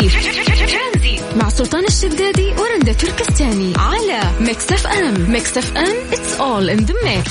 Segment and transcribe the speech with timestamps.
[0.00, 5.30] ترانزي مع سلطان الشدادي ورندا تركستاني على Mix FM.
[5.30, 7.30] Mix FM it's all in the mix.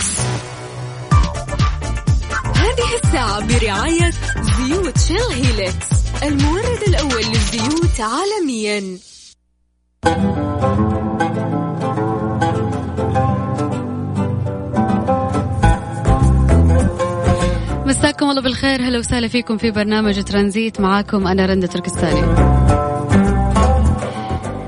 [2.58, 5.88] هذه الساعة برعاية زيوت Shell Helix
[6.24, 8.98] المورد الأول للزيوت عالميا.
[17.94, 18.82] مساكم الله بالخير.
[18.82, 20.82] هلا وسهلا فيكم في برنامج ترانزيت.
[20.82, 22.22] معاكم أنا رندا تركستاني.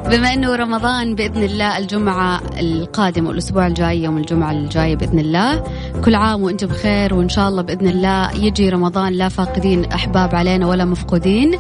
[0.10, 5.64] بما إنه رمضان بإذن الله الجمعة القادمة والأسبوع الجاي يوم الجمعة الجاي بإذن الله
[6.06, 10.68] كل عام وأنتم بخير وإن شاء الله بإذن الله يجي رمضان لا فاقدين أحباب علينا
[10.68, 11.60] ولا مفقودين.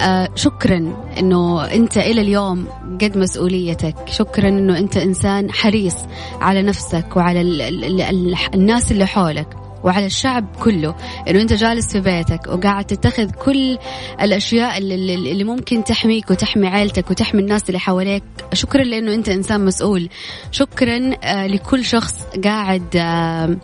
[0.00, 2.66] آه شكرا إنه أنت إلى اليوم
[3.00, 3.94] قد مسؤوليتك.
[4.06, 5.96] شكرا إنه أنت إنسان حريص
[6.40, 9.67] على نفسك وعلى ال ال ال الناس اللي حولك.
[9.84, 10.94] وعلى الشعب كله.
[11.28, 13.78] إنه أنت جالس في بيتك وقاعد تتخذ كل
[14.20, 18.22] الأشياء اللي, اللي ممكن تحميك وتحمي عيلتك وتحمي الناس اللي حواليك.
[18.52, 20.08] شكرا لأنه أنت إنسان مسؤول.
[20.50, 23.56] شكرا آه، لكل شخص قاعد آه،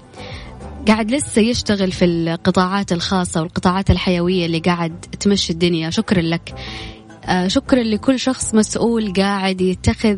[0.88, 5.90] قاعد لسه يشتغل في القطاعات الخاصة والقطاعات الحيوية اللي قاعد تمشي الدنيا.
[5.90, 6.54] شكرا لك.
[7.46, 10.16] شكرا لكل شخص مسؤول قاعد يتخذ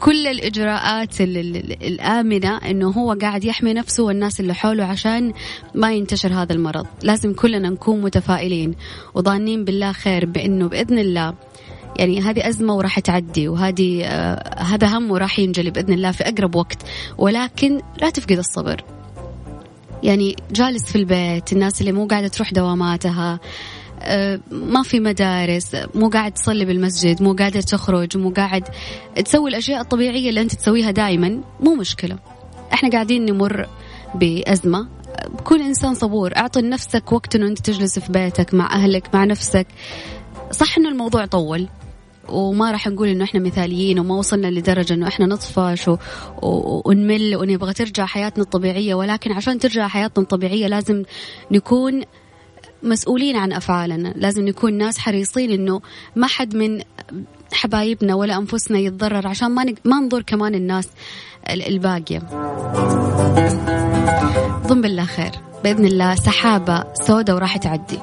[0.00, 5.32] كل الإجراءات الآمنة أنه هو قاعد يحمي نفسه والناس اللي حوله عشان
[5.74, 6.86] ما ينتشر هذا المرض.
[7.02, 8.74] لازم كلنا نكون متفائلين
[9.14, 11.34] وظانين بالله خير بأنه بإذن الله
[11.96, 16.54] يعني هذه أزمة وراح تعدي وهذه آه هذا هم وراح ينجلي بإذن الله في أقرب
[16.54, 16.82] وقت.
[17.18, 18.84] ولكن لا تفقد الصبر.
[20.02, 23.40] يعني جالس في البيت الناس اللي مو قاعدة تروح دواماتها آه،
[24.50, 28.68] ما في مدارس مو قاعد تصلي بالمسجد مو قادر تخرج مو قاعد
[29.24, 32.18] تسوي الأشياء الطبيعية اللي أنت تسويها دائما مو مشكلة.
[32.72, 33.68] إحنا قاعدين نمر
[34.14, 34.88] بأزمة.
[35.44, 36.36] كون إنسان صبور.
[36.36, 39.66] أعطي لنفسك وقت أنه أنت تجلس في بيتك مع أهلك مع نفسك.
[40.50, 41.68] صح أنه الموضوع طول
[42.28, 45.96] وما راح نقول إنه إحنا مثاليين وما وصلنا لدرجة إنه إحنا نطفش و...
[46.42, 46.82] و...
[46.84, 48.94] ونمل ونبغى ترجع حياتنا الطبيعية.
[48.94, 51.02] ولكن عشان ترجع حياتنا الطبيعية لازم
[51.50, 52.02] نكون
[52.82, 54.12] مسؤولين عن أفعالنا.
[54.16, 55.80] لازم نكون ناس حريصين إنه
[56.16, 56.82] ما حد من
[57.52, 60.88] حبايبنا ولا أنفسنا يتضرر عشان ما ما نضر كمان الناس
[61.50, 62.18] الباقية.
[64.66, 65.32] ضم بالله خير.
[65.64, 67.98] بإذن الله سحابة سوداء وراح تعدي.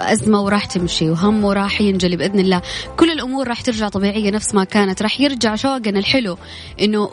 [0.00, 2.62] أزمة وراح تمشي وهم وراح ينجلي بإذن الله.
[2.96, 5.02] كل الأمور راح ترجع طبيعية نفس ما كانت.
[5.02, 6.38] راح يرجع شوقنا الحلو
[6.80, 7.10] إنه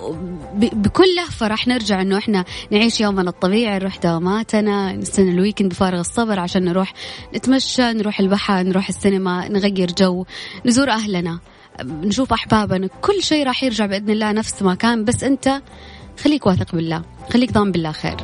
[0.55, 6.39] بكل لهفة راح نرجع إنه إحنا نعيش يومنا الطبيعي نروح دواماتنا نستنى الويكند بفارغ الصبر
[6.39, 6.93] عشان نروح
[7.35, 10.25] نتمشى نروح البحر نروح السينما نغير جو
[10.65, 11.39] نزور أهلنا
[11.83, 12.87] نشوف أحبابنا.
[13.01, 15.05] كل شيء راح يرجع بإذن الله نفس ما كان.
[15.05, 15.61] بس أنت
[16.23, 17.01] خليك واثق بالله
[17.33, 18.17] خليك ضامن بالله خير.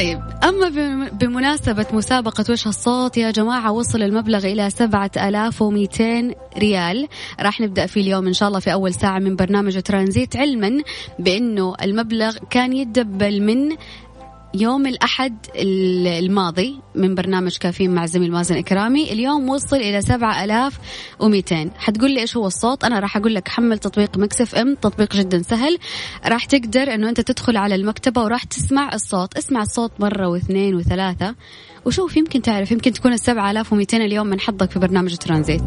[0.00, 0.68] طيب أما
[1.08, 7.08] بمناسبة مسابقة وش الصوت يا جماعة وصل المبلغ إلى سبعة ألاف ومئتين ريال.
[7.40, 10.82] راح نبدأ فيه اليوم إن شاء الله في أول ساعة من برنامج ترانزيت علما
[11.18, 13.76] بأنه المبلغ كان يدبل من
[14.54, 20.78] يوم الأحد الماضي من برنامج كافيين مع الزميل مازن إكرامي اليوم وصل إلى سبعة ألاف
[21.20, 21.70] ومئتين.
[21.78, 25.42] حتقول لي إيش هو الصوت؟ أنا راح أقول لك حمل تطبيق مكسف أم تطبيق جدا
[25.42, 25.78] سهل.
[26.26, 29.36] راح تقدر أنه أنت تدخل على المكتبة وراح تسمع الصوت.
[29.36, 31.34] اسمع الصوت مرة واثنين وثلاثة.
[31.84, 35.62] وشوف يمكن تعرف يمكن تكون ألاف ومئتين اليوم من حظك في برنامج ترانزيت.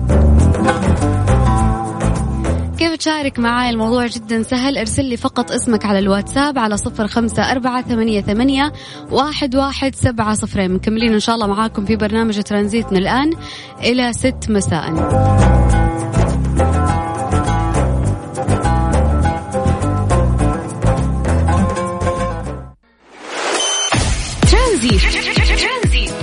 [2.83, 4.77] كيف تشارك معاي؟ الموضوع جدا سهل.
[4.77, 8.73] ارسل لي فقط اسمك على الواتساب على صفر خمسة أربعة ثمانية, ثمانية
[9.11, 13.33] واحد, واحد سبعة صفرين مكملين إن شاء الله معاكم في برنامج ترانزيتنا الآن
[13.79, 14.93] إلى ست مساء.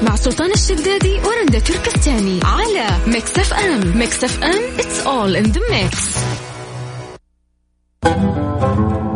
[0.02, 3.98] مع سلطان الشدادي ورندا تركستاني على Mix FM.
[3.98, 6.39] Mix FM it's all in the mix.
[8.02, 9.09] Thank you.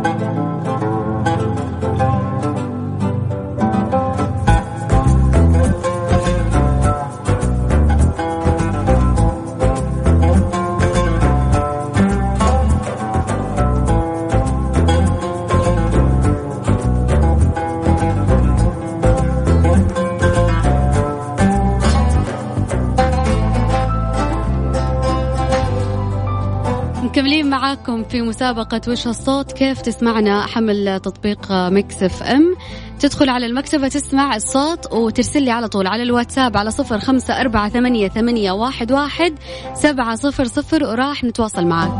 [27.75, 32.55] معاكم في مسابقة وش الصوت؟ كيف تسمعنا؟ حمل تطبيق Mix FM.
[32.99, 37.69] تدخل على المكتبة تسمع الصوت وترسل لي على طول على الواتساب على صفر خمسة أربعة
[37.69, 39.33] ثمانية, ثمانية واحد, واحد
[39.73, 41.91] سبعة صفر صفر وراح نتواصل معاك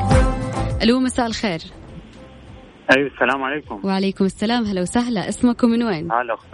[0.84, 1.60] ألو مساء الخير.
[2.96, 3.82] أيوه السلام عليكم.
[3.84, 4.66] وعليكم السلام.
[4.66, 5.30] هلا وسهلا.
[5.30, 6.46] اسمكم من وين؟ هلا اخت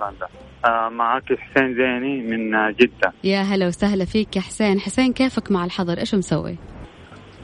[0.66, 3.14] آه معك حسين زيني من جدة.
[3.24, 4.80] يا هلا وسهلا فيك يا حسين.
[4.80, 6.58] حسين كيفك مع الحظر؟ إيش مسوي؟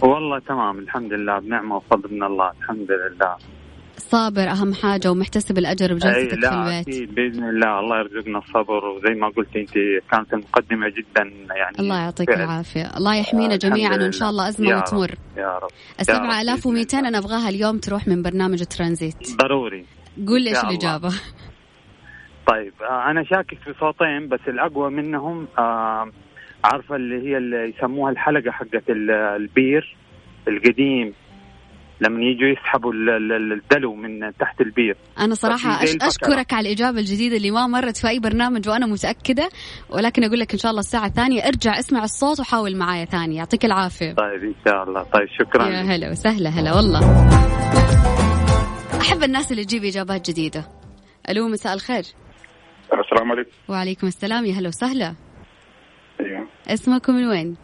[0.01, 3.35] والله تمام الحمد لله بنعمة وفضل من الله الحمد لله.
[3.97, 8.85] صابر أهم حاجة ومحتسب الأجر بجلستك في البيت أكيد بإذن الله الله يرزقنا الصبر.
[8.85, 9.73] وزي ما قلت أنت
[10.11, 11.23] كانت المقدمه جدا
[11.55, 12.97] يعني الله يعطيك العافية.
[12.97, 15.11] الله يحمينا آه جميعا وإن شاء الله أزمة يا وتمر.
[15.11, 15.37] رب.
[15.37, 19.15] يا رب آلاف ومئتين أنا أبغاها اليوم تروح من برنامج ترانزيت.
[19.41, 19.85] ضروري.
[20.27, 21.09] قول لي إيش الإجابة.
[22.47, 26.11] طيب آه أنا شاكك في صوتين بس الأقوى منهم آه
[26.73, 28.83] عارفة اللي هي اللي يسموها الحلقة حقت
[29.39, 29.97] البير
[30.47, 31.13] القديم
[32.01, 34.97] لما يجوا يسحبوا الدلو من تحت البير.
[35.19, 39.49] أنا صراحة أش أشكرك على الإجابة الجديدة اللي ما مرت في أي برنامج وأنا متأكدة
[39.89, 41.47] ولكن أقول لك إن شاء الله الساعة الثانية.
[41.47, 43.35] ارجع اسمع الصوت وحاول معايا ثاني.
[43.35, 44.13] يعطيك العافية.
[44.13, 45.03] طيب إن شاء الله.
[45.03, 45.67] طيب شكرا.
[45.67, 46.99] يا هلا وسهلا هلا والله.
[49.01, 50.67] أحب الناس اللي تجيب إجابات جديدة.
[51.29, 52.03] ألو مساء الخير.
[52.83, 53.51] السلام عليكم.
[53.69, 55.15] وعليكم السلام يا هلا وسهلا.
[56.67, 57.57] اسمكم من وين؟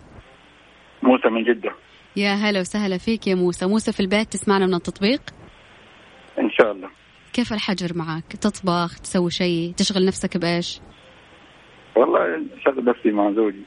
[1.04, 1.76] موسى من جدة.
[2.16, 3.66] يا هلا وسهلا فيك يا موسى.
[3.66, 5.22] موسى في البيت تسمعنا من التطبيق؟
[6.40, 6.90] إن شاء الله.
[7.34, 10.82] كيف الحجر معك؟ تطبخ تسوي شيء تشغل نفسك بإيش؟
[11.96, 12.20] والله
[12.66, 13.64] شغل نفسي مع زوجي.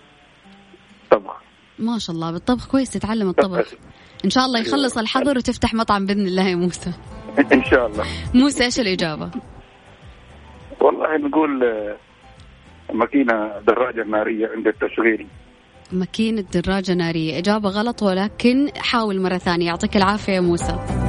[1.10, 1.36] طبخ.
[1.78, 3.74] ما شاء الله بالطبخ كويس تتعلم الطبخ.
[4.24, 6.92] إن شاء الله يخلص الحظر وتفتح مطعم بإذن الله يا موسى.
[7.52, 8.04] إن شاء الله.
[8.34, 9.30] موسى إيش الإجابة؟
[10.80, 11.64] والله نقول
[12.92, 15.26] ماكينة دراجة نارية عند التشغيل.
[15.92, 17.38] ماكينة دراجة نارية.
[17.38, 19.66] إجابة غلط ولكن حاول مرة ثانية.
[19.66, 21.05] يعطيك العافية يا موسى.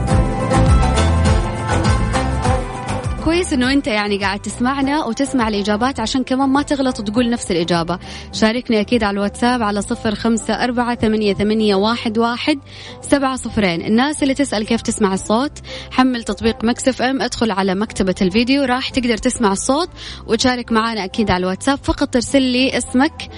[3.28, 8.00] كويس إنه أنت يعني قاعد تسمعنا وتسمع الإجابات عشان كمان ما تغلط وتقول نفس الإجابة.
[8.34, 12.60] شاركني أكيد على الواتساب على صفر خمسة أربعة ثمانية, ثمانية واحد, واحد
[13.02, 13.82] سبعة صفرين.
[13.86, 15.52] الناس اللي تسأل كيف تسمع الصوت
[15.92, 19.90] حمل تطبيق Mix FM ادخل على مكتبة الفيديو راح تقدر تسمع الصوت
[20.28, 21.80] وتشارك معنا أكيد على الواتساب.
[21.84, 23.30] فقط ترسل لي اسمك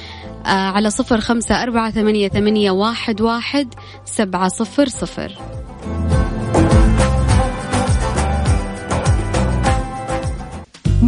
[0.45, 3.73] آه على صفر خمسة أربعة ثمانية, ثمانية واحد, واحد
[4.05, 5.58] سبعة صفر صفر.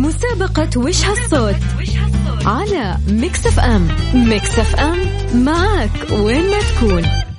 [0.01, 1.55] مسابقة وش هالصوت؟
[2.45, 3.87] على Mix FM.
[4.13, 4.97] Mix FM
[5.33, 7.30] معك وين ما تكون.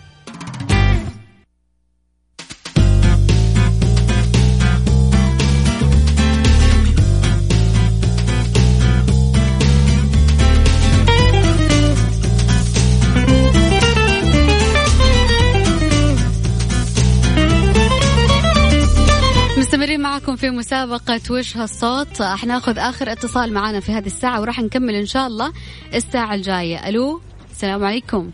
[20.43, 25.27] في مسابقة وش هالصوت حناخذ آخر اتصال معنا في هذه الساعة وراح نكمل إن شاء
[25.27, 25.53] الله
[25.95, 28.31] الساعة الجاية ألو السلام عليكم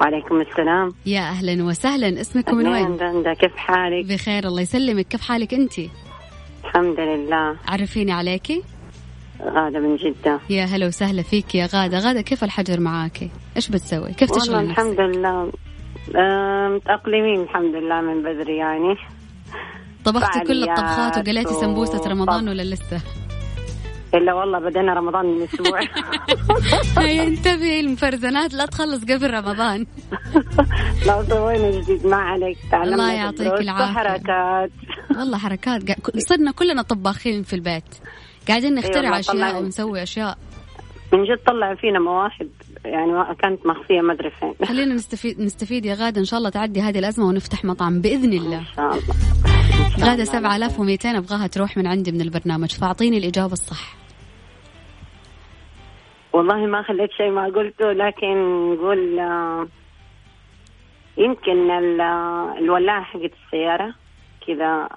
[0.00, 5.20] وعليكم السلام يا أهلا وسهلا اسمكم من وين؟ رندا كيف حالك؟ بخير الله يسلمك كيف
[5.20, 5.78] حالك أنت؟
[6.64, 8.62] الحمد لله عرفيني عليكي؟
[9.42, 14.12] غادة من جدة يا هلا وسهلا فيك يا غادة غادة كيف الحجر معاكي؟ إيش بتسوي؟
[14.12, 15.52] كيف تشغل والله الحمد لله
[16.68, 18.96] متأقلمين الحمد لله من بدري يعني
[20.04, 23.00] طبختي كل الطبخات وقليتي سمبوسة رمضان ولا لسه؟
[24.14, 25.80] إلا والله بدينا رمضان من أسبوع.
[27.22, 29.86] انتبهي المفرزنات لا تخلص قبل رمضان.
[31.08, 33.94] لو سوينا جديد ما عليك الله يعطيك العافية.
[33.94, 34.70] حركات؟
[35.18, 35.82] والله حركات.
[36.18, 37.84] صرنا كلنا طباخين في البيت.
[38.48, 40.38] قاعدين نخترع أيوة أشياء ونسوي أشياء.
[41.12, 42.50] من جد طلع فينا مواهب.
[42.84, 44.54] يعني كانت مخفية ما أدري فين.
[44.66, 46.20] خلينا نستفيد نستفيد يا غادة.
[46.20, 48.58] إن شاء الله تعدي هذه الأزمة ونفتح مطعم بإذن الله.
[48.58, 50.10] ان شاء الله.
[50.10, 52.72] غادة 7200 أبغاها تروح من عندي من البرنامج.
[52.72, 53.96] فأعطيني الإجابة الصح.
[56.32, 58.36] والله ما خليت شيء ما قلته لكن
[58.74, 59.66] نقول آه،
[61.18, 61.70] يمكن
[62.58, 63.94] الولاعة حقت السيارة.
[64.46, 64.88] كذا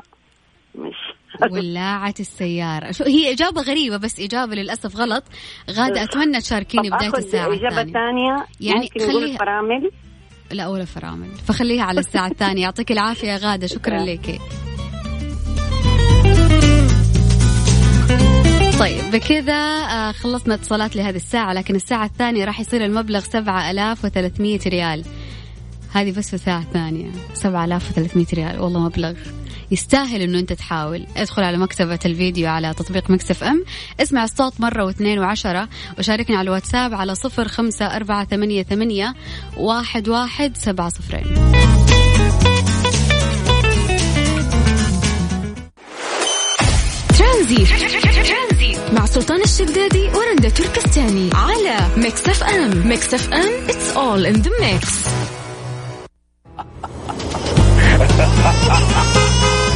[1.52, 2.92] ولاعة السيارة.
[2.92, 5.24] شو هي إجابة غريبة بس إجابة للأسف غلط.
[5.72, 8.46] غادة أتمنى تشاركيني بداية الساعة الثانية.
[8.60, 9.92] يعني خليها فرامل
[10.52, 11.30] لا ولا فرامل.
[11.48, 12.62] فخليها على الساعة الثانية.
[12.62, 13.68] يعطيك العافية يا غادة.
[13.68, 14.40] شكرا لك.
[18.80, 25.04] طيب بكذا آه، خلصنا اتصالات لهذه الساعة لكن الساعة الثانية راح يصير المبلغ 7300 ريال.
[25.94, 27.12] هذه بس في الساعة الثانية.
[27.34, 28.60] 7300 ريال.
[28.60, 29.14] والله مبلغ.
[29.72, 31.06] يستاهل إنه أنت تحاول.
[31.18, 33.64] ادخل على مكتبة الفيديو على تطبيق مكسف إم.
[34.02, 35.70] اسمع الصوت مرة واثنين وعشرة.
[36.00, 39.14] وشاركني على الواتساب على صفر خمسة أربعة ثمانية, ثمانية
[39.58, 41.26] واحد, واحد سبعة صفرين.
[47.18, 47.68] ترانزيت.
[48.94, 52.88] مع سلطان الشدادي ورندا تركستاني على Mix FM.
[52.88, 55.17] Mix FM it's all in the mix.
[57.98, 59.67] Here comes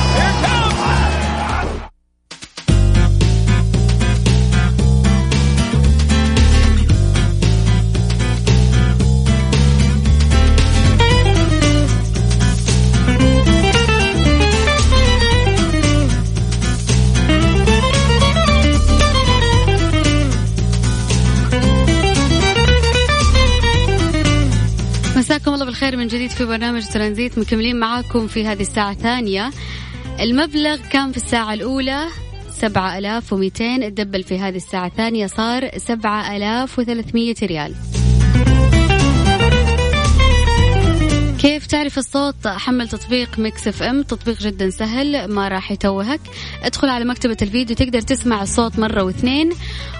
[25.82, 29.52] الخير من جديد في برنامج ترانزيت مكملين معاكم في هذه الساعة الثانية.
[30.20, 32.08] المبلغ كان في الساعة الأولى
[32.52, 37.76] سبعة ألاف ومئتين تدبل في هذه الساعة الثانية صار سبعة ألاف وثلاثمية ريال.
[41.42, 46.20] كيف تعرف الصوت؟ حمل تطبيق Mix FM تطبيق جدا سهل ما راح يتوهك.
[46.64, 49.50] ادخل على مكتبة الفيديو تقدر تسمع الصوت مرة واثنين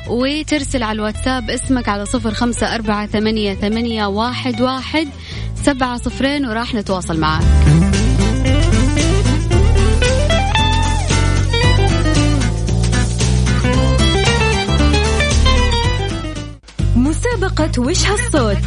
[0.10, 5.08] وترسل على الواتساب اسمك على صفر خمسة أربعة ثمانية, ثمانية واحد, واحد
[5.56, 7.44] سبعة صفرين وراح نتواصل معك
[16.96, 18.58] مسابقة وش هالصوت؟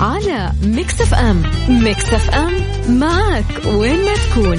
[0.00, 2.52] على Mix FM Mix FM
[2.98, 4.58] معك وين ما تكون.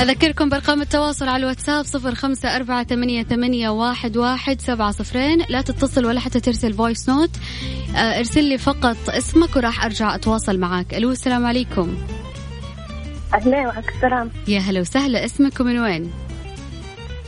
[0.00, 5.38] أذكركم بأرقام التواصل على الواتساب صفر خمسة أربعة ثمانية, ثمانية واحد, واحد سبعة صفرين.
[5.48, 7.30] لا تتصل ولا حتى ترسل voice note
[7.96, 11.94] آه، ارسل لي فقط اسمك وراح أرجع أتواصل معك ألو السلام عليكم.
[13.34, 14.30] أهلا وعليكم السلام.
[14.48, 15.24] يا هلا وسهلا.
[15.24, 16.12] اسمك ومن وين؟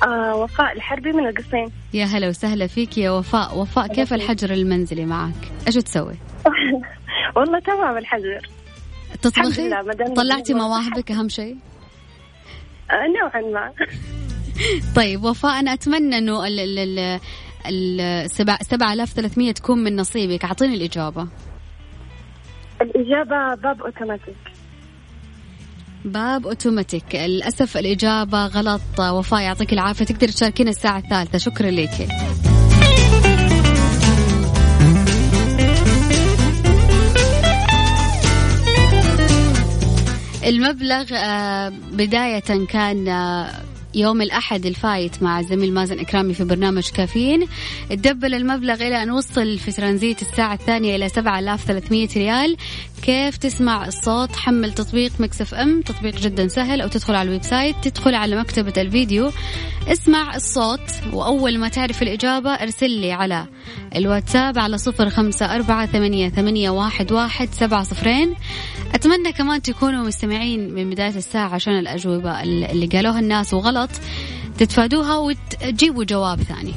[0.06, 1.83] آه وفاء الحربي من القصيم.
[1.94, 3.58] يا هلا وسهلا فيك يا وفاء.
[3.58, 6.14] وفاء كيف الحجر المنزلي معك؟ إيش تسوي؟
[7.36, 8.48] والله تمام الحجر.
[9.22, 9.70] تطبخي؟
[10.16, 11.56] طلعتي مواهبك أهم شيء؟
[12.90, 13.72] آه نوعا ما.
[14.96, 17.20] طيب وفاء أنا أتمنى إنه ال ال ال
[18.00, 20.44] ال 7300 تكون من نصيبك.
[20.44, 21.28] أعطيني الإجابة.
[22.82, 24.36] الإجابة باب أوتوماتيك.
[26.04, 27.14] باب أوتوماتيك.
[27.14, 28.80] للأسف الإجابة غلط.
[29.00, 30.04] وفاء يعطيك العافية.
[30.04, 31.38] تقدر تشاركينا الساعة الثالثة.
[31.38, 32.08] شكرا لك.
[40.46, 43.50] المبلغ آه، بداية كان آه،
[43.94, 47.46] يوم الأحد الفايت مع الزميل مازن إكرامي في برنامج كافيين.
[47.90, 52.56] تدبل المبلغ إلى أن وصل في ترانزيت الساعة الثانية إلى 7300 ريال.
[53.02, 57.76] كيف تسمع الصوت؟ حمل تطبيق Mix FM تطبيق جدا سهل أو تدخل على ال website.
[57.82, 59.30] تدخل على مكتبة الفيديو.
[59.88, 63.46] اسمع الصوت وأول ما تعرف الإجابة ارسل لي على
[63.96, 68.34] الواتساب على صفر خمسة أربعة ثمانية, ثمانية واحد, واحد سبعة صفرين.
[68.94, 73.83] أتمنى كمان تكونوا مستمعين من بداية الساعة عشان الأجوبة اللي قالوها الناس وغلط.
[74.58, 76.74] تتفادوها وتجيبوا جواب ثاني.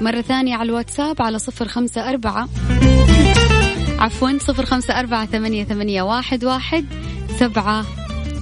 [0.00, 2.48] مرة ثانية على الواتساب على صفر خمسة أربعة
[3.98, 6.84] عفوا صفر خمسة أربعة ثمانية, ثمانية واحد, واحد
[7.38, 7.84] سبعة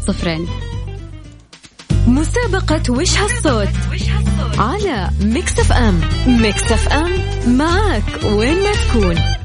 [0.06, 0.48] صفرين.
[2.06, 3.68] مسابقة وش هالصوت؟
[4.58, 6.00] على Mix FM.
[6.26, 7.10] Mix FM
[7.46, 9.35] معك وين ما تكون.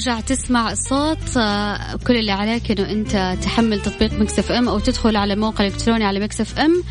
[0.00, 5.16] ترجع تسمع الصوت آه، كل اللي عليك إنه أنت تحمل تطبيق Mix FM أو تدخل
[5.16, 6.82] على الموقع الالكتروني على Mix FM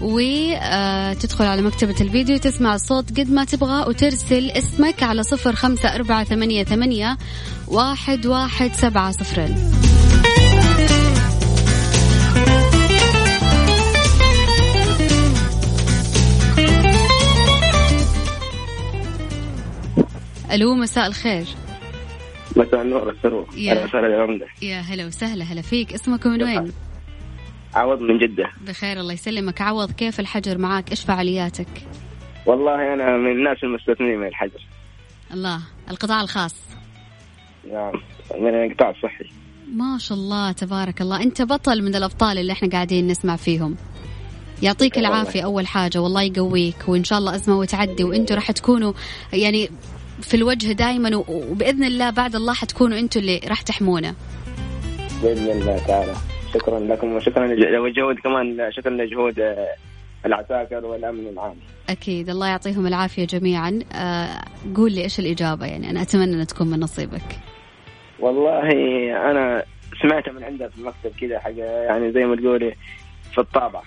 [0.00, 6.24] وتدخل على مكتبة الفيديو تسمع الصوت قد ما تبغى وترسل اسمك على صفر خمسة أربعة
[6.24, 7.18] ثمانية, ثمانية
[7.68, 9.56] واحد, واحد سبعة صفرين.
[20.52, 21.65] ألو مساء الخير.
[22.56, 25.92] مساء النور السرور أهلا وسهلا يا يا هلا وسهلا هلا فيك.
[25.92, 26.72] اسمك من وين؟
[27.74, 28.50] عوض من جدة.
[28.66, 29.60] بخير الله يسلمك.
[29.60, 31.68] عوض كيف الحجر معك إيش فعالياتك؟
[32.46, 34.66] والله أنا من الناس المستثمرين من الحجر.
[35.34, 35.60] الله
[35.90, 36.54] القطاع الخاص.
[37.72, 37.92] نعم
[38.40, 39.30] من القطاع الصحي.
[39.74, 41.22] ما شاء الله تبارك الله.
[41.22, 43.76] أنت بطل من الأبطال اللي إحنا قاعدين نسمع فيهم.
[44.62, 45.98] يعطيك العافية أول حاجة.
[45.98, 48.92] والله يقويك وإن شاء الله أزمة وتعدي وأنتم راح تكونوا
[49.32, 49.68] يعني
[50.22, 54.14] في الوجه دائما وبإذن الله بعد الله حتكونوا أنتم اللي راح تحمونا
[55.22, 56.14] بإذن الله تعالى.
[56.54, 59.68] شكرا لكم وشكرا لجهود كمان شكرا لجهود آه،
[60.26, 61.56] العساكر والأمن العام.
[61.88, 63.80] أكيد الله يعطيهم العافية جميعا.
[63.92, 64.42] آه
[64.76, 67.38] قول لي إيش الإجابة يعني أنا أتمنى ان تكون من نصيبك.
[68.20, 68.60] والله
[69.30, 69.64] أنا
[70.02, 72.74] سمعتها من عندها في المكتب كذا حاجة يعني زي ما تقولي
[73.32, 73.82] في الطابعه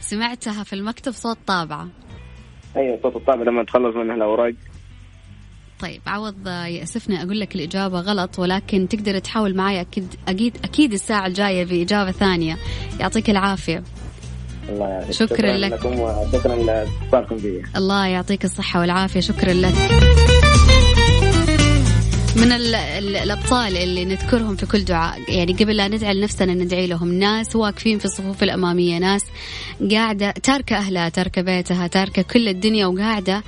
[0.00, 1.88] سمعتها في المكتب صوت طابعه
[2.76, 4.54] أيوه صوت الطابع لما تخلص منها الأوراق.
[5.80, 11.26] طيب عوض يأسفني أقول لك الإجابة غلط ولكن تقدر تحاول معي أكيد أكيد أكيد الساعة
[11.26, 12.56] الجاية بإجابة ثانية.
[13.00, 13.82] يعطيك العافية.
[14.68, 15.12] الله يعافيك.
[15.12, 15.72] شكرا, شكرا لك.
[15.72, 19.20] لكم وشكرا لاتصالكم بي الله يعطيك الصحة والعافية.
[19.20, 19.74] شكرا لك.
[22.36, 25.20] من الأبطال اللي نذكرهم في كل دعاء.
[25.28, 27.12] يعني قبل لا ندعي لنفسنا ندعي لهم.
[27.12, 29.22] ناس واقفين في الصفوف الأمامية ناس
[29.90, 33.42] قاعدة تاركة أهلها تاركة بيتها تاركة كل الدنيا وقاعدة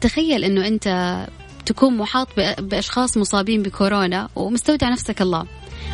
[0.00, 1.16] تخيل إنه أنت
[1.66, 5.44] تكون محاط ب- بأشخاص مصابين بكورونا ومستودع نفسك الله.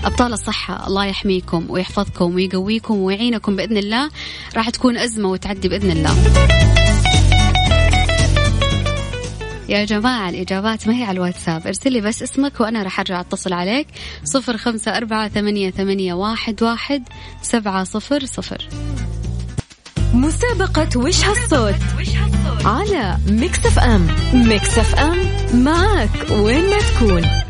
[0.05, 4.11] أبطال الصحة الله يحميكم ويحفظكم ويقويكم ويعينكم بإذن الله.
[4.57, 6.15] راح تكون أزمة وتعدي بإذن الله.
[9.69, 11.67] يا جماعة الإجابات ما هي على الواتساب.
[11.67, 13.87] ارسل لي بس اسمك وأنا راح أرجع أتصل عليك.
[14.25, 17.03] صفر خمسة أربعة ثمانية, ثمانية واحد, واحد
[17.43, 18.69] سبعة صفر صفر.
[20.15, 21.75] مسابقة وش هالصوت؟
[22.65, 24.07] على Mix FM.
[24.35, 25.19] Mix FM
[25.55, 27.46] معك وين ما تكون.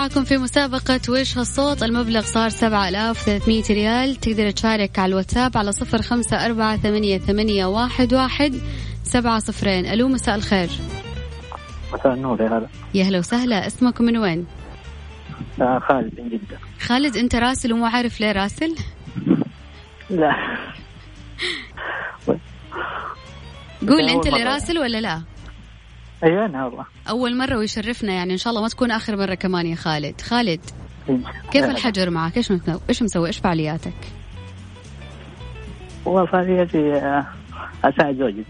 [0.00, 4.16] معكم في مسابقة وش هالصوت المبلغ صار سبعة آلاف ثلاثمية ريال.
[4.16, 8.54] تقدر تشارك على الواتساب على صفر خمسة أربعة ثمانية, ثمانية واحد, واحد
[9.04, 9.86] سبعة صفرين.
[9.86, 10.70] ألو مساء الخير.
[11.92, 12.68] مساء النور يا هلا.
[12.94, 13.66] يا هلا وسهلا.
[13.66, 14.46] اسمكم من وين؟
[15.60, 16.58] آه خالد من جدة.
[16.80, 18.74] خالد أنت راسل ومو عارف ليه راسل؟
[20.10, 20.32] لا.
[23.88, 24.44] قول أول أنت اللي.
[24.44, 25.22] راسل ولا لا؟
[26.24, 26.86] أيوه أنا والله.
[27.08, 30.20] أول مرة ويشرفنا يعني إن شاء الله ما تكون آخر مرة كمان يا خالد.
[30.20, 30.60] خالد
[31.50, 33.94] كيف الحجر معك؟ إيش مسوي إيش مسوي؟ إيش فعالياتك؟
[36.04, 37.26] والله فعاليتي آه،
[37.84, 38.44] أساعد زوجتي.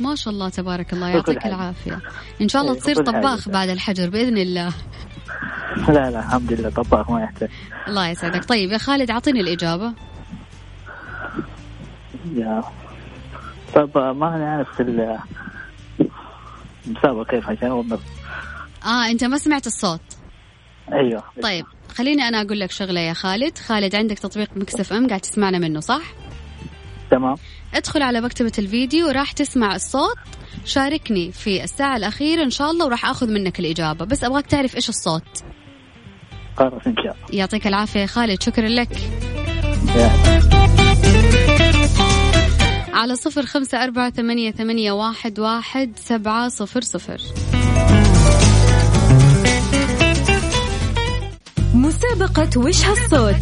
[0.00, 1.54] ما شاء الله تبارك الله يعطيك حاجة.
[1.54, 2.00] العافية.
[2.40, 2.96] إن شاء الله في تصير.
[3.04, 4.72] طباخ بعد الحجر بإذن الله.
[5.88, 7.48] لا لا الحمد لله طباخ ما يحتاج.
[7.88, 8.44] الله يسعدك.
[8.44, 9.92] طيب يا خالد أعطيني الإجابة.
[12.34, 12.62] يا
[13.74, 14.64] طب ما أنا
[16.86, 17.98] المسابقة كيف عشان اوضح
[18.84, 20.00] آه أنت ما سمعت الصوت.
[20.92, 21.22] أيوه.
[21.42, 21.64] طيب
[21.94, 23.58] خليني أنا أقول لك شغلة يا خالد.
[23.58, 26.02] خالد عندك تطبيق مكسف إم قاعد تسمعنا منه صح؟
[27.10, 27.34] تمام.
[27.74, 30.18] ادخل على مكتبة الفيديو راح تسمع الصوت.
[30.64, 34.04] شاركني في الساعة الأخيرة إن شاء الله وراح أخذ منك الإجابة.
[34.04, 35.44] بس أبغاك تعرف إيش الصوت.
[36.56, 37.38] خلاص إن شاء الله.
[37.38, 38.90] يعطيك العافية يا خالد شكرا لك.
[39.96, 41.23] يا.
[42.94, 47.20] على صفر خمسة أربعة ثمانية, ثمانية واحد, واحد سبعة صفر صفر.
[51.74, 53.34] مسابقة وش هالصوت؟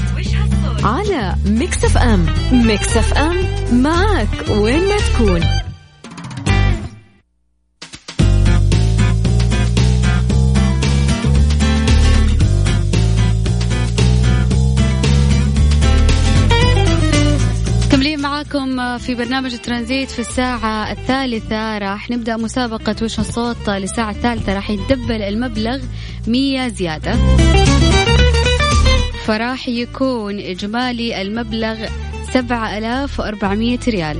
[0.84, 2.26] على Mix FM.
[2.52, 3.36] Mix FM
[3.82, 5.61] معك وين ما تكون.
[18.54, 21.78] معاكم في برنامج ترانزيت في الساعة الثالثة.
[21.78, 24.54] راح نبدأ مسابقة وش الصوت للساعة الثالثة.
[24.54, 25.78] راح يتدبل المبلغ
[26.26, 27.14] مية زيادة.
[29.24, 31.86] فراح يكون إجمالي المبلغ
[32.32, 34.18] سبعة ألاف وأربعمية ريال.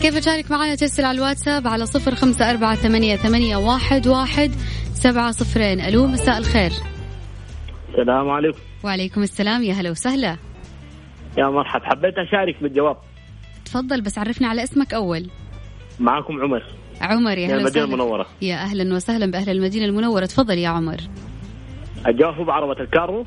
[0.00, 4.52] كيف تشارك معنا ترسل على الواتساب على صفر خمسة أربعة ثمانية, ثمانية واحد, واحد
[5.04, 5.80] سبعة صفرين.
[5.80, 6.72] ألو مساء الخير.
[7.90, 8.58] السلام عليكم.
[8.84, 9.62] وعليكم السلام.
[9.62, 10.36] يا هلا وسهلا.
[11.38, 12.96] يا مرحب حبيت أشارك بالجواب.
[13.64, 15.30] تفضل بس عرفنا على اسمك أول.
[16.00, 16.62] معكم عمر.
[17.00, 18.26] عمر يا من هلا المدينة وسهلا المنورة.
[18.42, 20.26] يا أهلا وسهلا بأهل المدينة المنورة.
[20.26, 21.00] تفضل يا عمر.
[22.06, 23.24] الجواب هو بعربة الكارو.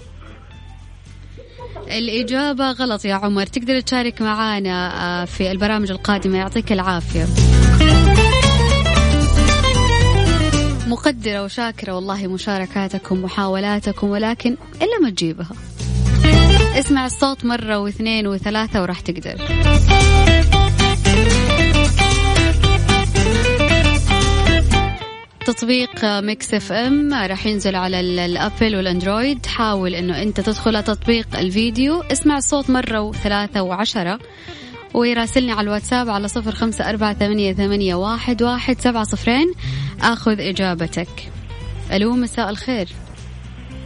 [1.87, 3.45] الإجابة غلط يا عمر.
[3.45, 6.37] تقدر تشارك معنا آه، في البرامج القادمة.
[6.37, 7.57] يعطيك العافية.
[11.08, 15.52] مقدرة وشاكرة والله مشاركاتكم ومحاولاتكم ولكن إلا ما تجيبها.
[16.80, 19.36] اسمع الصوت مرة واثنين وثلاثة وراح تقدر.
[25.46, 29.46] تطبيق Mix FM راح ينزل على ال- الأبل والأندرويد.
[29.46, 32.02] حاول إنه أنت تدخل تطبيق الفيديو.
[32.02, 34.20] اسمع الصوت مرة وثلاثة وعشرة.
[34.97, 39.53] ويراسلني على الواتساب على صفر خمسة أربعة ثمانية, ثمانية واحد, واحد سبعة صفرين.
[40.01, 41.31] آخذ إجابتك.
[41.91, 42.89] ألو مساء الخير.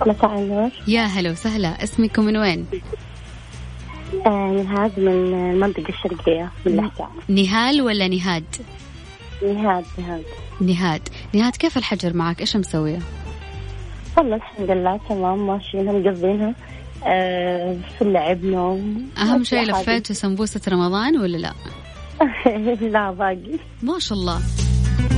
[0.08, 0.70] مساء النور.
[0.88, 1.84] يا هلا وسهلا.
[1.84, 2.66] اسمكم من وين؟
[4.26, 8.44] آه، نهاد من المنطقة الشرقية من الأحساء نهال ولا نهاد؟
[9.44, 10.24] نهاد نهاد.
[10.62, 11.10] نهاد.
[11.34, 13.00] نهاد كيف الحجر معك؟ إيش مسوية
[14.18, 16.56] والله الحمد لله تمام ماشيينها مقضينها
[17.08, 19.10] آه، في اللعب نوم.
[19.18, 21.54] أهم شيء أشياء لفيتوا سمبوسة رمضان ولا لا.
[22.96, 23.60] لا باقي.
[23.84, 24.40] ما شاء الله.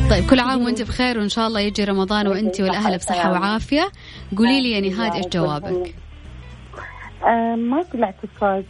[0.10, 3.92] طيب كل عام وأنت بخير وإن شاء الله يجي رمضان وأنت والأهل بصحة وعافية.
[4.38, 5.96] قولي لي يا نهاد إيش جوابك؟
[7.24, 8.66] آه، ما سمعت الصوت.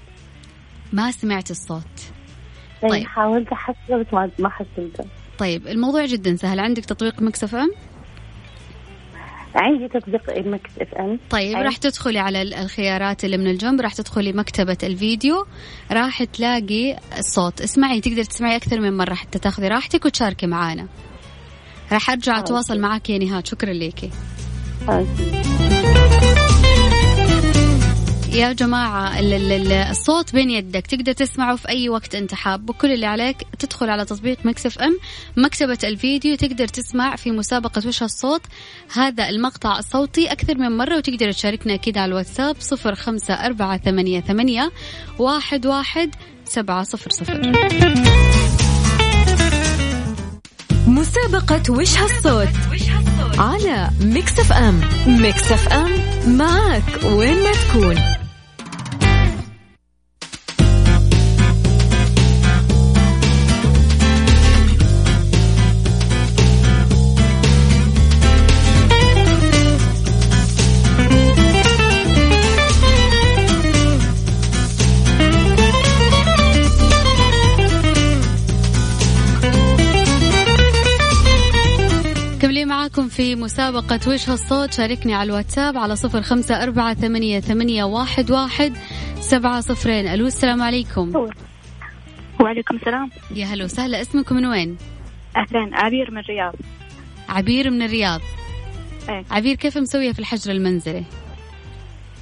[0.93, 1.81] ما سمعت الصوت.
[2.81, 2.91] طيب.
[2.91, 3.07] طيب.
[3.07, 5.03] حاولت أحصله بس ما ما حصلته
[5.38, 6.59] طيب الموضوع جدا سهل.
[6.59, 7.71] عندك تطبيق Mix FM؟
[9.55, 11.57] عندي تطبيق Mix FM طيب.
[11.57, 15.45] راح تدخلي على ال- الخيارات اللي من الجنب راح تدخلي مكتبة الفيديو
[15.91, 17.61] راح تلاقي الصوت.
[17.61, 20.87] اسمعي تقدر تسمعي أكثر من مرة حتى تاخذي راحتك وتشاركي معانا.
[21.91, 23.47] راح أرجع أتواصل معك يا نهاد.
[23.47, 24.09] شكرا لك.
[28.34, 29.19] يا جماعة
[29.91, 32.69] الصوت بين يدك تقدر تسمعه في أي وقت أنت حاب.
[32.69, 34.98] وكل اللي عليك تدخل على تطبيق مكسف أم
[35.38, 38.41] مكتبة الفيديو تقدر تسمع في مسابقة وش الصوت.
[38.93, 44.22] هذا المقطع الصوتي أكثر من مرة وتقدر تشاركنا أكيد على الواتساب صفر خمسة أربعة ثمانية,
[44.22, 44.72] ثمانية
[45.19, 46.15] واحد, واحد
[46.46, 47.52] سبعة صفر صفر.
[50.88, 52.48] مسابقة وش هالصوت؟
[53.38, 54.82] على Mix FM.
[55.08, 55.91] Mix FM
[56.38, 58.22] معك وين ما تكون.
[83.15, 88.73] في مسابقة وش هالصوت شاركني على الواتساب على صفر خمسة أربعة ثمانية, ثمانية واحد, واحد
[89.19, 90.08] سبعة صفرين.
[90.08, 91.30] ألو السلام عليكم.
[92.39, 93.10] وعليكم السلام.
[93.36, 94.02] يا هلا وسهلا.
[94.02, 94.78] اسمكم من وين؟
[95.36, 96.56] أهلا عبير من الرياض.
[97.30, 98.21] عبير من الرياض.
[99.10, 101.04] إيه؟ عبير كيف مسوية في الحجر المنزلي؟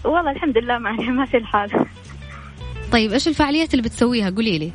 [0.05, 1.85] والله الحمد لله ما ما في الحال.
[2.91, 4.71] طيب إيش الفعاليات اللي بتسويها؟ قولي لي؟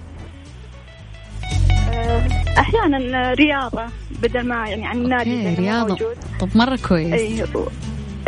[1.91, 3.87] أه، أحيانا رياضة.
[4.23, 5.89] بدل ما يعني عن النادي رياضة.
[5.89, 6.17] موجود.
[6.41, 7.13] طب مرة كويس.
[7.13, 7.45] أي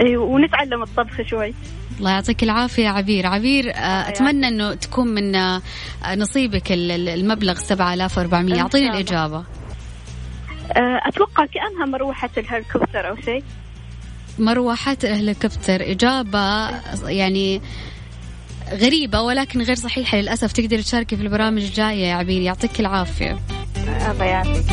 [0.01, 1.55] أي ونتعلم الطبخ شوي.
[1.98, 3.27] الله يعطيك العافية عبير.
[3.27, 5.62] عبير آه، أتمنى أنه تكون من آه،
[6.16, 9.38] نصيبك المبلغ 7400 أعطيني الإجابة.
[9.38, 13.44] أه، أتوقع كأنها مروحة الهليكوبتر أو شيء.
[14.38, 16.68] مروحة الهليكوبتر إجابة
[17.09, 17.61] يعني
[18.72, 20.53] غريبة ولكن غير صحيحة للأسف.
[20.53, 22.42] تقدر تشاركي في البرامج الجاية يا عبير.
[22.42, 23.38] يعطيك العافية.
[24.11, 24.64] الله يعافيك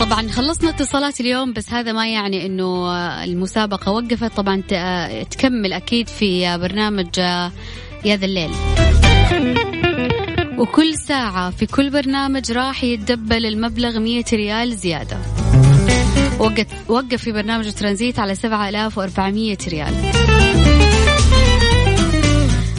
[0.00, 2.94] طبعا خلصنا اتصالات اليوم بس هذا ما يعني إنه
[3.24, 4.36] المسابقة وقفت.
[4.36, 4.62] طبعا
[5.30, 7.18] تكمل أكيد في برنامج
[8.04, 8.50] يا ذا الليل.
[10.58, 15.16] وكل ساعة في كل برنامج راح يتدبل المبلغ 100 ريال زيادة.
[16.38, 19.94] وقف وقف في برنامج ترانزيت على 7400 ريال.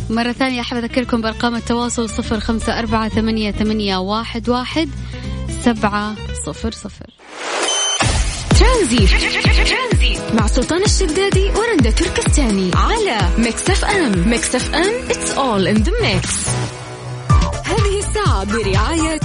[0.10, 4.90] مرة ثانية أحب أذكركم بأرقام التواصل صفر خمسة أربعة ثمانية, ثمانية واحد, واحد
[5.66, 7.06] سبعة صفر صفر.
[8.60, 9.10] ترانزيت.
[10.34, 14.30] مع سلطان الشدادي ورندا تركستاني على Mix FM.
[14.30, 16.28] Mix FM it's all in the mix.
[17.66, 19.20] هذه الساعة برعاية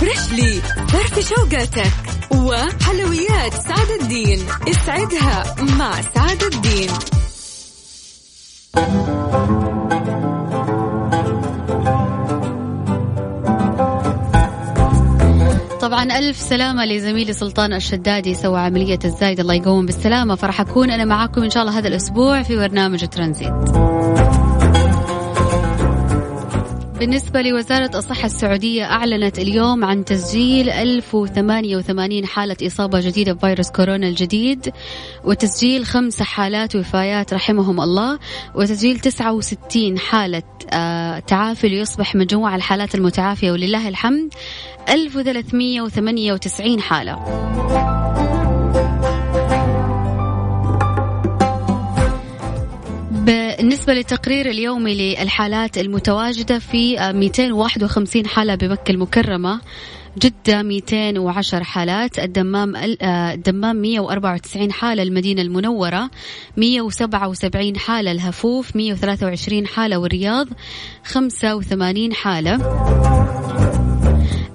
[0.00, 1.92] Freshly فرفش أوقاتك
[2.30, 4.46] وحلويات سعد الدين.
[4.68, 6.90] اسعدها مع سعد الدين.
[15.82, 20.34] طبعا ألف سلامة لزميلي سلطان الشدادي سوى عملية الزايد الله يقوم بالسلامة.
[20.34, 23.52] فرح أكون أنا معاكم إن شاء الله هذا الأسبوع في برنامج ترانزيت.
[27.02, 34.72] بالنسبة لوزارة الصحة السعودية أعلنت اليوم عن تسجيل 1088 حالة إصابة جديدة بفيروس كورونا الجديد
[35.24, 38.18] وتسجيل خمس حالات وفايات رحمهم الله
[38.54, 44.34] وتسجيل 69 حالة آه، تعافي ليصبح مجموع الحالات المتعافية ولله الحمد
[44.88, 48.01] 1398 حالة.
[53.22, 59.60] بالنسبة للتقرير اليومي للحالات المتواجدة في 251 حالة بمكة المكرمة
[60.18, 66.10] جدة 210 حالات الدمام الدمام 194 حالة المدينة المنورة
[66.56, 70.48] 177 حالة الهفوف 123 حالة والرياض
[71.04, 72.56] 85 حالة.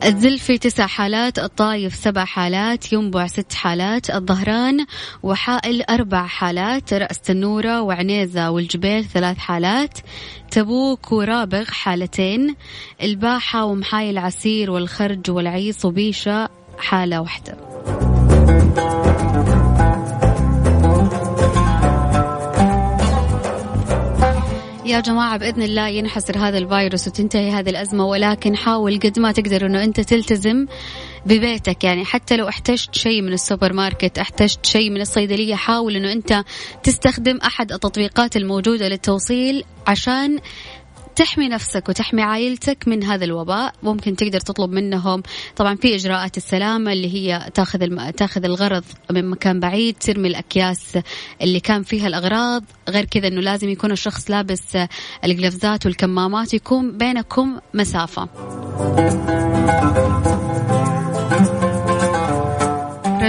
[0.05, 4.85] الزلفي تسع حالات الطايف سبع حالات ينبع ست حالات الظهران
[5.23, 9.99] وحائل أربع حالات رأس تنورة وعنيزة والجبيل ثلاث حالات
[10.51, 12.55] تبوك ورابغ حالتين
[13.01, 17.57] الباحة ومحاي العسير والخرج والعيص وبيشة حالة واحدة.
[24.87, 29.65] يا جماعة بإذن الله ينحسر هذا الفيروس وتنتهي هذه الأزمة ولكن حاول قد ما تقدر
[29.65, 30.65] أنه أنت تلتزم
[31.25, 31.83] ببيتك.
[31.83, 36.43] يعني حتى لو احتجت شيء من السوبر ماركت احتجت شيء من الصيدلية حاول أنه أنت
[36.83, 40.39] تستخدم أحد التطبيقات الموجودة للتوصيل عشان
[41.17, 43.73] تحمي نفسك وتحمي عائلتك من هذا الوباء.
[43.83, 45.23] ممكن تقدر تطلب منهم
[45.55, 48.09] طبعا في إجراءات السلامة اللي هي تاخذ الم...
[48.09, 50.97] تاخذ الغرض من مكان بعيد ترمي الأكياس
[51.41, 52.63] اللي كان فيها الأغراض.
[52.89, 54.77] غير كذا إنه لازم يكون الشخص لابس
[55.25, 58.27] القفزات والكمامات يكون بينكم مسافة.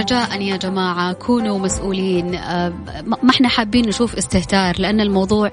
[0.09, 2.35] رجاء يا جماعة كونوا مسؤولين.
[2.35, 2.69] آه،
[3.23, 5.51] ما إحنا حابين نشوف استهتار لأن الموضوع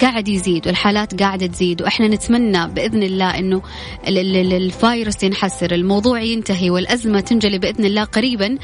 [0.00, 3.62] قاعد يزيد والحالات قاعدة تزيد وإحنا نتمنى بإذن الله أنه
[4.08, 8.58] الفيروس ينحسر الموضوع ينتهي والأزمة تنجلي بإذن الله قريبا.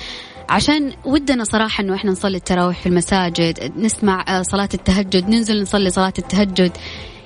[0.49, 5.91] عشان ودنا صراحة إنه إحنا نصلي التراويح في المساجد نسمع آه، صلاة التهجد ننزل نصلي
[5.91, 6.73] صلاة التهجد.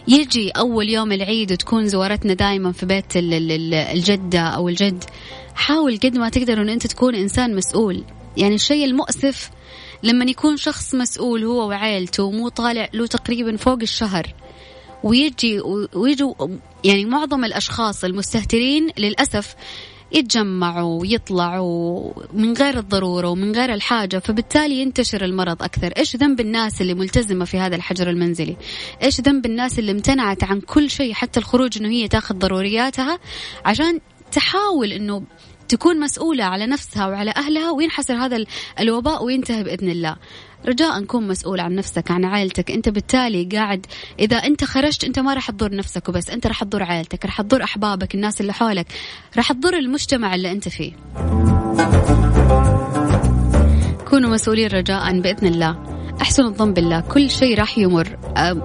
[0.08, 5.04] يجي أول يوم العيد وتكون زوارتنا دائما في بيت الجدة أو الجد.
[5.54, 8.04] حاول قد ما تقدر أن أنت تكون إنسان مسؤول.
[8.36, 9.50] يعني الشيء المؤسف
[10.02, 14.34] لما يكون شخص مسؤول هو وعائلته مو طالع له تقريبا فوق الشهر.
[15.02, 15.60] ويجي
[15.94, 16.34] ويجوا
[16.84, 19.54] يعني معظم الأشخاص المستهترين للأسف
[20.12, 25.92] يتجمعوا ويطلعوا من غير الضرورة ومن غير الحاجة فبالتالي ينتشر المرض أكثر.
[25.96, 28.56] إيش ذنب الناس اللي ملتزمة في هذا الحجر المنزلي؟
[29.02, 33.18] إيش ذنب الناس اللي امتنعت عن كل شيء حتى الخروج أنه هي تاخذ ضرورياتها
[33.64, 34.00] عشان
[34.32, 35.22] تحاول أنه
[35.68, 38.44] تكون مسؤولة على نفسها وعلى أهلها وينحسر هذا
[38.80, 40.16] الوباء وينتهي بإذن الله.
[40.66, 42.70] رجاء كن مسؤول عن نفسك عن عائلتك.
[42.70, 43.86] أنت بالتالي قاعد
[44.18, 47.64] إذا أنت خرجت أنت ما راح تضر نفسك وبس أنت راح تضر عائلتك راح تضر
[47.64, 48.86] أحبابك الناس اللي حولك
[49.36, 50.92] راح تضر المجتمع اللي أنت فيه.
[54.10, 56.01] كونوا مسؤولين رجاء بإذن الله.
[56.22, 57.00] أحسن الظن بالله.
[57.00, 58.18] كل شيء راح يمر.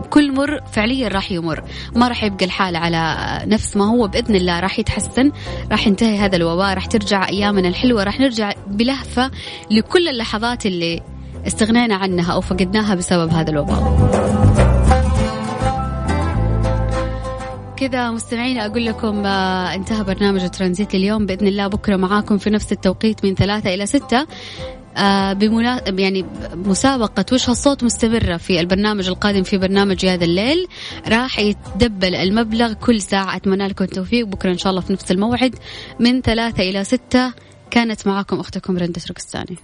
[0.10, 1.64] كل مر فعليا راح يمر.
[1.96, 4.08] ما راح يبقى الحال على نفس ما هو.
[4.08, 5.32] بإذن الله راح يتحسن.
[5.72, 6.74] راح ينتهي هذا الوباء.
[6.74, 8.04] راح ترجع أيامنا الحلوة.
[8.04, 9.32] راح نرجع بلهفة
[9.72, 11.02] لكل اللحظات اللي
[11.48, 13.98] استغنينا عنها أو فقدناها بسبب هذا الوباء.
[17.78, 22.72] كذا مستمعين أقول لكم آه انتهى برنامج ترانزيت اليوم بإذن الله بكرة معاكم في نفس
[22.72, 24.28] التوقيت من ثلاثة إلى ستة.
[25.34, 25.84] بمنا...
[26.00, 30.68] يعني مسابقة وش الصوت مستمرة في البرنامج القادم في برنامج هذا الليل.
[31.08, 33.36] راح يتدبل المبلغ كل ساعة.
[33.36, 34.26] أتمنى لكم التوفيق.
[34.26, 35.56] بكرة إن شاء الله في نفس الموعد
[36.00, 37.34] من ثلاثة إلى ستة.
[37.72, 39.58] كانت معاكم أختكم رندة تركستاني.